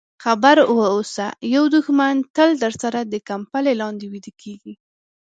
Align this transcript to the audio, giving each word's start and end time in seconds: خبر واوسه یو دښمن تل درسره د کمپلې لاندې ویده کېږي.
خبر 0.23 0.57
واوسه 0.77 1.27
یو 1.55 1.63
دښمن 1.75 2.15
تل 2.35 2.49
درسره 2.63 2.99
د 3.03 3.13
کمپلې 3.29 3.73
لاندې 3.81 4.05
ویده 4.11 4.31
کېږي. 4.41 4.73